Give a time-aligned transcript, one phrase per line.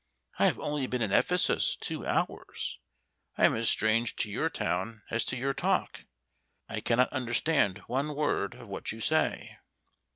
[0.39, 2.79] "I have only been in Ephesus two hours;
[3.37, 6.05] I am as strange to your town as to your talk;
[6.67, 9.59] I cannot understand one word of what you say."